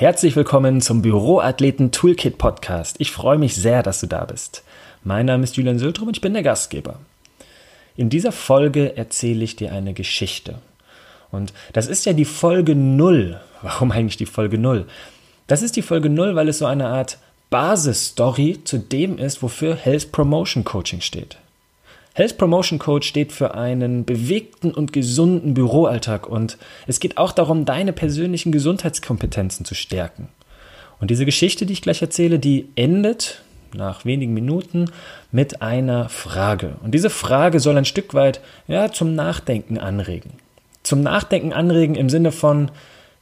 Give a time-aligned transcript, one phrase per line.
[0.00, 2.96] Herzlich willkommen zum Büroathleten Toolkit Podcast.
[3.00, 4.64] Ich freue mich sehr, dass du da bist.
[5.04, 7.00] Mein Name ist Julian Sültrum und ich bin der Gastgeber.
[7.98, 10.54] In dieser Folge erzähle ich dir eine Geschichte.
[11.30, 13.38] Und das ist ja die Folge 0.
[13.60, 14.86] Warum eigentlich die Folge 0?
[15.46, 17.18] Das ist die Folge 0, weil es so eine Art
[17.50, 21.36] Basisstory zu dem ist, wofür Health Promotion Coaching steht.
[22.20, 27.64] Health Promotion Coach steht für einen bewegten und gesunden Büroalltag und es geht auch darum,
[27.64, 30.28] deine persönlichen Gesundheitskompetenzen zu stärken.
[31.00, 33.40] Und diese Geschichte, die ich gleich erzähle, die endet
[33.72, 34.90] nach wenigen Minuten
[35.32, 36.76] mit einer Frage.
[36.82, 40.34] Und diese Frage soll ein Stück weit ja, zum Nachdenken anregen.
[40.82, 42.70] Zum Nachdenken anregen im Sinne von,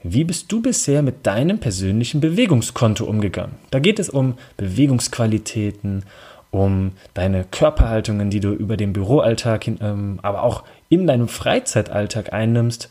[0.03, 3.55] wie bist du bisher mit deinem persönlichen Bewegungskonto umgegangen?
[3.71, 6.03] Da geht es um Bewegungsqualitäten,
[6.51, 12.89] um deine Körperhaltungen, die du über den Büroalltag, ähm, aber auch in deinem Freizeitalltag einnimmst.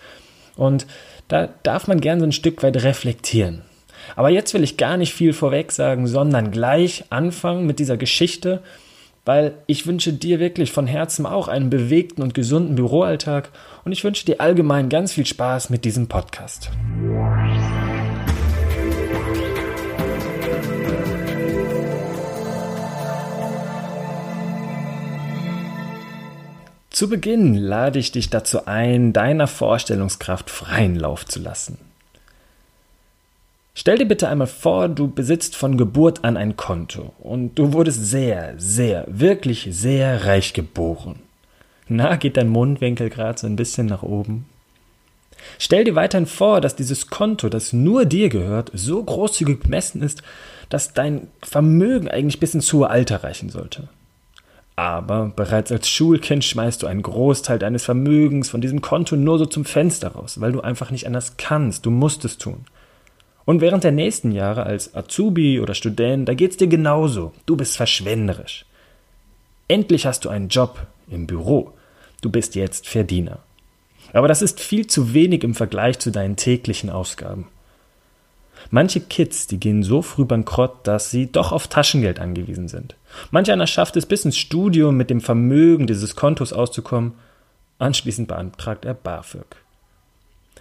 [0.55, 0.85] Und
[1.27, 3.63] da darf man gern so ein Stück weit reflektieren.
[4.15, 8.62] Aber jetzt will ich gar nicht viel vorweg sagen, sondern gleich anfangen mit dieser Geschichte,
[9.26, 13.49] weil ich wünsche dir wirklich von Herzen auch einen bewegten und gesunden Büroalltag
[13.84, 16.71] und ich wünsche dir allgemein ganz viel Spaß mit diesem Podcast.
[26.98, 31.77] Zu Beginn lade ich dich dazu ein, deiner Vorstellungskraft freien Lauf zu lassen.
[33.76, 38.04] Stell dir bitte einmal vor, du besitzt von Geburt an ein Konto und du wurdest
[38.04, 41.20] sehr, sehr, wirklich sehr reich geboren.
[41.87, 44.48] Na, geht dein Mundwinkel gerade so ein bisschen nach oben?
[45.59, 50.23] Stell dir weiterhin vor, dass dieses Konto, das nur dir gehört, so großzügig bemessen ist,
[50.70, 53.87] dass dein Vermögen eigentlich bis ins hohe Alter reichen sollte.
[54.77, 59.47] Aber bereits als Schulkind schmeißt du einen Großteil deines Vermögens von diesem Konto nur so
[59.47, 62.65] zum Fenster raus, weil du einfach nicht anders kannst, du musst es tun.
[63.43, 67.33] Und während der nächsten Jahre als Azubi oder Student, da geht's dir genauso.
[67.47, 68.66] Du bist verschwenderisch.
[69.67, 71.73] Endlich hast du einen Job im Büro.
[72.21, 73.39] Du bist jetzt Verdiener.
[74.13, 77.47] Aber das ist viel zu wenig im Vergleich zu deinen täglichen Ausgaben.
[78.69, 82.95] Manche Kids, die gehen so früh bankrott, dass sie doch auf Taschengeld angewiesen sind.
[83.31, 87.13] Manch einer schafft es bis ins Studium mit dem Vermögen dieses Kontos auszukommen.
[87.79, 89.45] Anschließend beantragt er BAföG.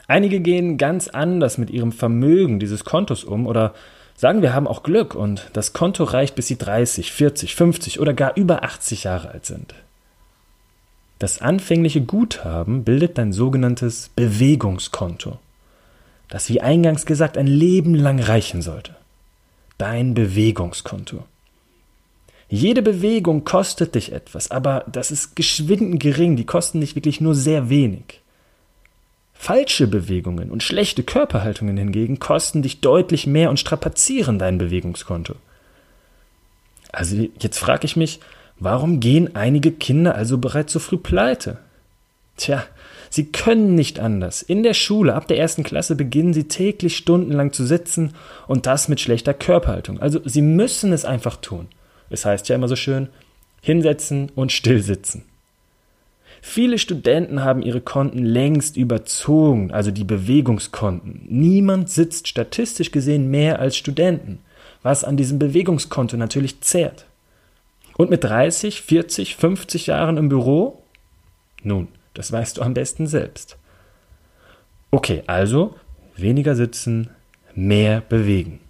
[0.08, 3.74] Einige gehen ganz anders mit ihrem Vermögen dieses Kontos um oder
[4.14, 8.14] sagen wir haben auch Glück und das Konto reicht bis sie 30, 40, 50 oder
[8.14, 9.74] gar über 80 Jahre alt sind.
[11.18, 15.38] Das anfängliche Guthaben bildet dein sogenanntes Bewegungskonto,
[16.28, 18.94] das wie eingangs gesagt ein Leben lang reichen sollte.
[19.78, 21.24] Dein Bewegungskonto.
[22.48, 27.34] Jede Bewegung kostet dich etwas, aber das ist geschwindend gering, die kosten dich wirklich nur
[27.34, 28.20] sehr wenig.
[29.34, 35.34] Falsche Bewegungen und schlechte Körperhaltungen hingegen kosten dich deutlich mehr und strapazieren dein Bewegungskonto.
[36.92, 38.20] Also jetzt frage ich mich,
[38.58, 41.58] warum gehen einige Kinder also bereits so früh pleite?
[42.36, 42.64] Tja,
[43.16, 44.42] sie können nicht anders.
[44.42, 48.12] In der Schule ab der ersten Klasse beginnen sie täglich stundenlang zu sitzen
[48.46, 49.98] und das mit schlechter Körperhaltung.
[50.00, 51.66] Also sie müssen es einfach tun.
[52.10, 53.08] Es heißt ja immer so schön,
[53.60, 55.24] hinsetzen und stillsitzen.
[56.40, 61.22] Viele Studenten haben ihre Konten längst überzogen, also die Bewegungskonten.
[61.28, 64.38] Niemand sitzt statistisch gesehen mehr als Studenten,
[64.82, 67.06] was an diesem Bewegungskonto natürlich zehrt.
[67.96, 70.82] Und mit 30, 40, 50 Jahren im Büro?
[71.64, 73.56] Nun, das weißt du am besten selbst.
[74.90, 75.74] Okay, also
[76.16, 77.10] weniger sitzen,
[77.54, 78.60] mehr bewegen.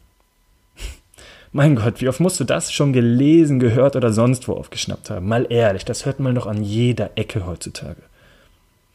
[1.52, 5.28] Mein Gott, wie oft musst du das schon gelesen, gehört oder sonst wo aufgeschnappt haben?
[5.28, 8.02] Mal ehrlich, das hört man doch an jeder Ecke heutzutage.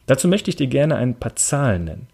[0.06, 2.07] Dazu möchte ich dir gerne ein paar Zahlen nennen.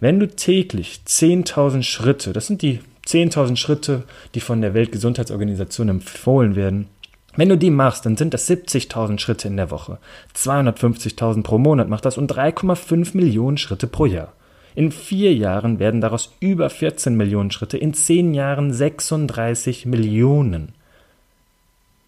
[0.00, 4.02] Wenn du täglich 10.000 Schritte, das sind die 10.000 Schritte,
[4.34, 6.88] die von der Weltgesundheitsorganisation empfohlen werden,
[7.36, 9.98] wenn du die machst, dann sind das 70.000 Schritte in der Woche.
[10.34, 14.32] 250.000 pro Monat macht das und 3,5 Millionen Schritte pro Jahr.
[14.74, 20.72] In vier Jahren werden daraus über 14 Millionen Schritte, in zehn Jahren 36 Millionen.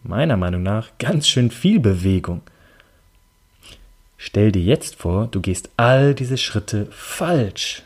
[0.02, 2.42] Meiner Meinung nach ganz schön viel Bewegung.
[4.16, 7.82] Stell dir jetzt vor, du gehst all diese Schritte falsch.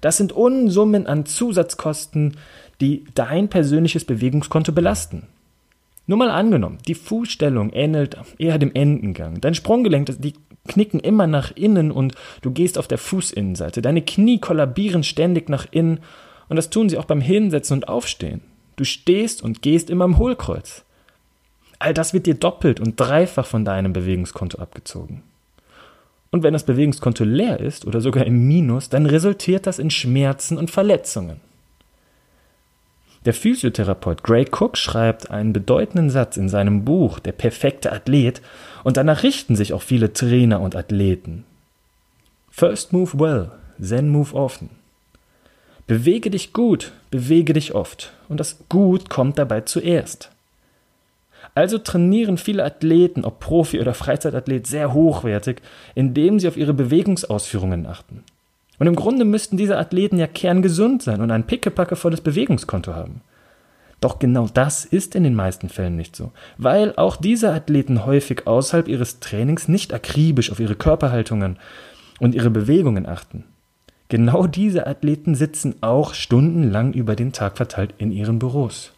[0.00, 2.36] Das sind Unsummen an Zusatzkosten,
[2.80, 5.26] die dein persönliches Bewegungskonto belasten.
[6.06, 9.40] Nur mal angenommen, die Fußstellung ähnelt eher dem Endengang.
[9.40, 10.34] Dein Sprunggelenk die
[10.68, 13.82] knicken immer nach innen und du gehst auf der Fußinnenseite.
[13.82, 16.00] Deine Knie kollabieren ständig nach innen
[16.48, 18.40] und das tun sie auch beim Hinsetzen und Aufstehen.
[18.76, 20.84] Du stehst und gehst immer im Hohlkreuz.
[21.78, 25.22] All das wird dir doppelt und dreifach von deinem Bewegungskonto abgezogen.
[26.30, 30.58] Und wenn das Bewegungskonto leer ist oder sogar im Minus, dann resultiert das in Schmerzen
[30.58, 31.40] und Verletzungen.
[33.26, 38.40] Der Physiotherapeut Gray Cook schreibt einen bedeutenden Satz in seinem Buch Der perfekte Athlet
[38.84, 41.44] und danach richten sich auch viele Trainer und Athleten.
[42.52, 43.50] First move well,
[43.80, 44.70] then move often.
[45.88, 50.30] Bewege dich gut, bewege dich oft und das Gut kommt dabei zuerst.
[51.56, 55.62] Also trainieren viele Athleten, ob Profi oder Freizeitathlet, sehr hochwertig,
[55.96, 58.22] indem sie auf ihre Bewegungsausführungen achten.
[58.78, 63.22] Und im Grunde müssten diese Athleten ja kerngesund sein und ein pickepackevolles Bewegungskonto haben.
[64.00, 68.46] Doch genau das ist in den meisten Fällen nicht so, weil auch diese Athleten häufig
[68.46, 71.58] außerhalb ihres Trainings nicht akribisch auf ihre Körperhaltungen
[72.20, 73.44] und ihre Bewegungen achten.
[74.08, 78.92] Genau diese Athleten sitzen auch stundenlang über den Tag verteilt in ihren Büros.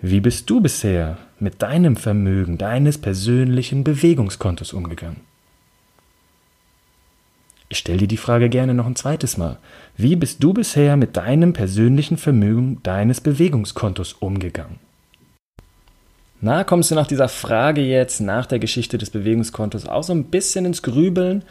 [0.00, 5.20] Wie bist du bisher mit deinem Vermögen deines persönlichen Bewegungskontos umgegangen?
[7.70, 9.58] Ich stelle dir die Frage gerne noch ein zweites Mal.
[9.96, 14.78] Wie bist du bisher mit deinem persönlichen Vermögen deines Bewegungskontos umgegangen?
[16.40, 20.24] Na, kommst du nach dieser Frage jetzt, nach der Geschichte des Bewegungskontos, auch so ein
[20.24, 21.42] bisschen ins Grübeln?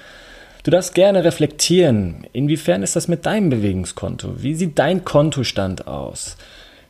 [0.64, 2.26] Du darfst gerne reflektieren.
[2.34, 4.42] Inwiefern ist das mit deinem Bewegungskonto?
[4.42, 6.36] Wie sieht dein Kontostand aus?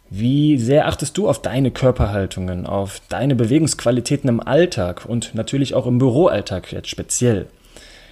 [0.10, 5.86] Wie sehr achtest du auf deine Körperhaltungen, auf deine Bewegungsqualitäten im Alltag und natürlich auch
[5.86, 7.48] im Büroalltag jetzt speziell?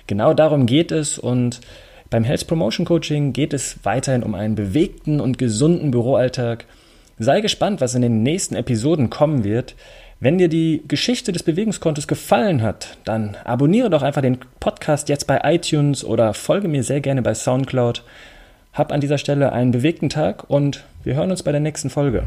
[0.07, 1.61] Genau darum geht es und
[2.09, 6.65] beim Health Promotion Coaching geht es weiterhin um einen bewegten und gesunden Büroalltag.
[7.17, 9.75] Sei gespannt, was in den nächsten Episoden kommen wird.
[10.19, 15.27] Wenn dir die Geschichte des Bewegungskontos gefallen hat, dann abonniere doch einfach den Podcast jetzt
[15.27, 18.03] bei iTunes oder folge mir sehr gerne bei SoundCloud.
[18.73, 22.23] Hab an dieser Stelle einen bewegten Tag und wir hören uns bei der nächsten Folge.